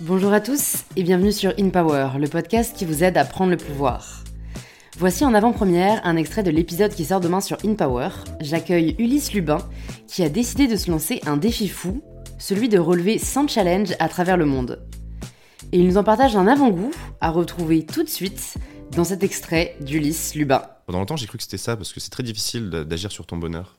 [0.00, 3.50] Bonjour à tous et bienvenue sur In Power, le podcast qui vous aide à prendre
[3.50, 4.22] le pouvoir.
[4.98, 8.10] Voici en avant-première un extrait de l'épisode qui sort demain sur In Power.
[8.42, 9.56] J'accueille Ulysse Lubin
[10.06, 12.02] qui a décidé de se lancer un défi fou,
[12.38, 14.86] celui de relever 100 challenges à travers le monde.
[15.72, 16.92] Et il nous en partage un avant-goût
[17.22, 18.58] à retrouver tout de suite
[18.92, 20.62] dans cet extrait d'Ulysse Lubin.
[20.84, 23.38] Pendant longtemps, j'ai cru que c'était ça parce que c'est très difficile d'agir sur ton
[23.38, 23.78] bonheur.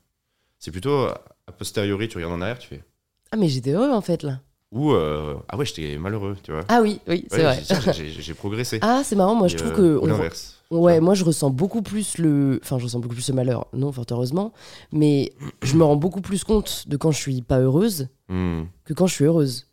[0.57, 2.83] C'est plutôt a posteriori, tu regardes en arrière, tu fais.
[3.31, 4.39] Ah, mais j'étais heureux en fait là.
[4.73, 6.65] Ou euh, ah ouais, j'étais malheureux, tu vois.
[6.67, 7.93] Ah oui, oui, c'est Ouais, vrai.
[7.93, 8.79] j'ai- progressé.
[8.83, 9.99] Ah, c'est marrant, moi je trouve euh, que.
[10.03, 10.55] on- l'inverse.
[10.69, 12.59] Ouais, moi je ressens beaucoup plus le.
[12.61, 14.51] Enfin, je ressens beaucoup plus le malheur, non, fort heureusement.
[14.91, 15.31] Mais
[15.63, 18.63] je me rends beaucoup plus compte de quand je suis pas heureuse Hmm.
[18.83, 19.67] que quand je suis heureuse.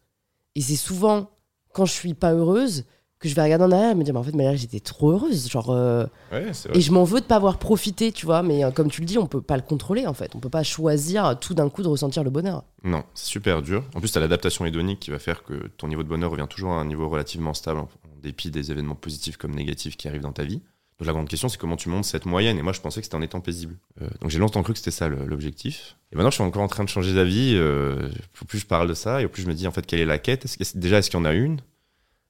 [0.55, 1.29] Et c'est souvent
[1.73, 2.84] quand je suis pas heureuse
[3.21, 4.81] que je vais regarder en arrière et me dire, mais en fait, mais là j'étais
[4.81, 5.49] trop heureuse.
[5.49, 5.71] Genre.
[5.71, 6.51] euh, Ouais.
[6.75, 8.43] Et je m'en veux de pas avoir profité, tu vois.
[8.43, 10.35] Mais euh, comme tu le dis, on peut pas le contrôler en fait.
[10.35, 12.65] On peut pas choisir tout d'un coup de ressentir le bonheur.
[12.83, 13.85] Non, c'est super dur.
[13.95, 16.73] En plus, t'as l'adaptation hédonique qui va faire que ton niveau de bonheur revient toujours
[16.73, 17.89] à un niveau relativement stable, en
[18.23, 20.61] dépit des événements positifs comme négatifs qui arrivent dans ta vie.
[20.99, 22.56] Donc la grande question, c'est comment tu montes cette moyenne.
[22.59, 23.77] Et moi, je pensais que c'était en étant paisible.
[24.03, 25.97] Euh, donc j'ai longtemps cru que c'était ça l'objectif.
[26.12, 27.59] Et maintenant, je suis encore en train de changer d'avis.
[27.59, 30.01] Au plus je parle de ça, et au plus je me dis en fait quelle
[30.01, 30.45] est la quête?
[30.56, 31.61] Que- déjà, est-ce qu'il y en a une?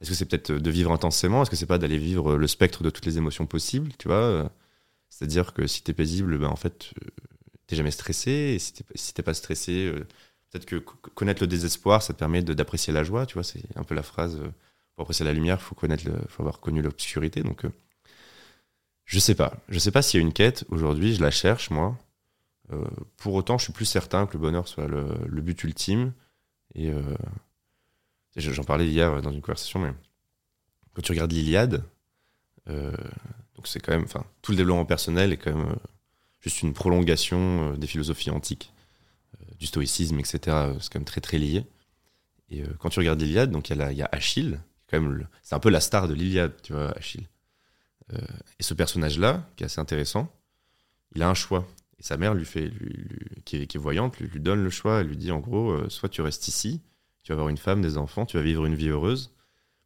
[0.05, 1.43] Est-ce que c'est peut-être de vivre intensément?
[1.43, 4.17] Est-ce que c'est pas d'aller vivre le spectre de toutes les émotions possibles Tu vois
[4.17, 4.49] Euh,
[5.11, 7.09] C'est-à-dire que si t'es paisible, ben en fait, euh,
[7.69, 8.31] t'es jamais stressé.
[8.57, 10.01] Et si t'es pas stressé, euh,
[10.53, 13.27] peut-être que co- connaître le désespoir, ça te permet d'apprécier la joie.
[13.27, 14.37] Tu vois, c'est un peu la phrase.
[14.37, 14.49] euh,
[14.97, 17.43] pour apprécier la lumière, faut connaître, faut avoir connu l'obscurité.
[17.43, 17.71] Donc, euh,
[19.05, 19.55] je sais pas.
[19.69, 21.15] Je sais pas s'il y a une quête aujourd'hui.
[21.15, 21.99] Je la cherche moi.
[22.73, 22.85] Euh,
[23.19, 26.13] pour autant, je suis plus certain que le bonheur soit le, but ultime.
[26.79, 27.44] Euh, et
[28.37, 29.93] j'en parlais hier dans une conversation, mais
[30.95, 31.85] quand tu regardes l'Iliade,
[32.69, 32.93] euh,
[33.65, 35.77] c'est quand même, enfin, tout le développement personnel est quand même euh,
[36.41, 38.73] juste une prolongation euh, des philosophies antiques,
[39.41, 40.39] euh, du stoïcisme, etc.
[40.49, 41.65] euh, C'est quand même très très lié.
[42.51, 44.61] Et euh, quand tu regardes l'Iliade, il y, a Achille,
[45.43, 47.29] c'est un peu la star de l'Iliade, tu vois, Achille.
[48.13, 48.19] Euh,
[48.59, 50.33] et ce personnage-là, qui est assez intéressant,
[51.15, 51.67] il a un choix.
[51.99, 52.71] Et sa mère lui fait,
[53.45, 55.01] qui, est, voyante, lui, donne le choix.
[55.01, 56.81] Elle lui dit en gros, euh, soit tu restes ici,
[57.25, 59.35] tu vas avoir une femme, des enfants, tu vas vivre une vie heureuse,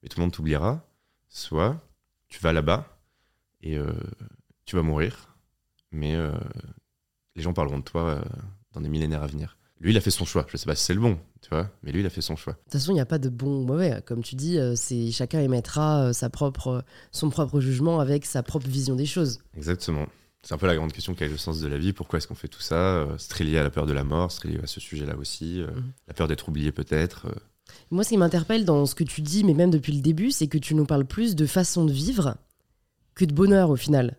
[0.02, 0.84] mais tout le monde t'oubliera.
[1.28, 1.80] Soit
[2.28, 2.98] tu vas là-bas
[3.62, 3.92] et euh,
[4.64, 5.36] tu vas mourir,
[5.92, 6.32] mais euh,
[7.36, 8.22] les gens parleront de toi euh,
[8.72, 9.56] dans des millénaires à venir.
[9.80, 10.44] Lui, il a fait son choix.
[10.48, 12.34] Je sais pas si c'est le bon, tu vois, mais lui, il a fait son
[12.34, 12.54] choix.
[12.54, 14.02] De toute façon, il n'y a pas de bon ou mauvais.
[14.04, 18.96] Comme tu dis, c'est chacun émettra sa propre, son propre jugement avec sa propre vision
[18.96, 19.38] des choses.
[19.56, 20.08] Exactement.
[20.48, 22.26] C'est un peu la grande question quel est le sens de la vie Pourquoi est-ce
[22.26, 22.74] qu'on fait tout ça?
[22.74, 24.80] Euh, C'est très lié à la peur de la mort, c'est très lié à ce
[24.80, 25.60] sujet-là aussi.
[25.60, 25.92] euh, Mhm.
[26.06, 27.26] La peur d'être oublié peut-être.
[27.26, 27.34] euh.
[27.90, 30.46] Moi, ce qui m'interpelle dans ce que tu dis, mais même depuis le début, c'est
[30.46, 32.38] que tu nous parles plus de façon de vivre
[33.14, 34.16] que de bonheur au final.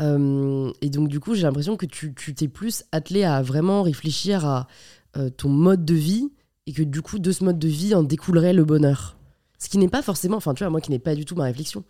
[0.00, 4.46] Euh, et donc, du coup, j'ai l'impression que tu t'es plus attelé à vraiment réfléchir
[4.46, 4.68] à
[5.18, 6.32] euh, ton mode de vie
[6.66, 9.18] et que du coup, de ce mode de vie en découlerait le bonheur.
[9.58, 11.44] Ce qui n'est pas forcément, enfin, tu vois, moi qui n'est pas du tout ma
[11.44, 11.84] réflexion.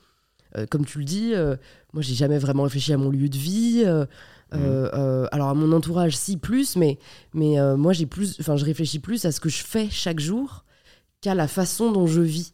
[0.56, 1.56] Euh, comme tu le dis, euh,
[1.92, 3.82] moi, j'ai jamais vraiment réfléchi à mon lieu de vie.
[3.86, 4.04] euh,
[4.54, 6.98] euh, euh, alors, à mon entourage, si, plus, mais,
[7.32, 10.20] mais euh, moi, j'ai plus, enfin, je réfléchis plus à ce que je fais chaque
[10.20, 10.64] jour
[11.22, 12.52] qu'à la façon dont je vis.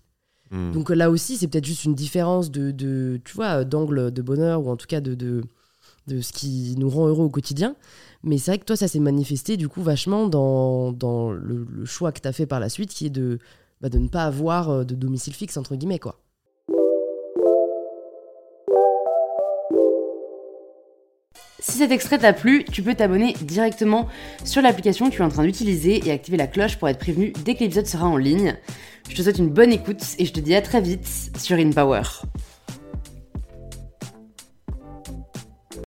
[0.52, 0.72] Mhm.
[0.72, 4.64] Donc là aussi, c'est peut-être juste une différence de, de tu vois, d'angle de bonheur
[4.64, 5.42] ou en tout cas de, de,
[6.06, 7.74] de ce qui nous rend heureux au quotidien.
[8.22, 11.84] Mais c'est vrai que toi, ça s'est manifesté du coup vachement dans, dans le, le
[11.84, 13.40] choix que tu as fait par la suite, qui est de,
[13.80, 16.20] bah, de ne pas avoir de domicile fixe, entre guillemets, quoi.
[21.68, 24.08] Si cet extrait t'a plu, tu peux t'abonner directement
[24.42, 27.34] sur l'application que tu es en train d'utiliser et activer la cloche pour être prévenu
[27.44, 28.56] dès que l'épisode sera en ligne.
[29.10, 31.06] Je te souhaite une bonne écoute et je te dis à très vite
[31.38, 32.00] sur InPower.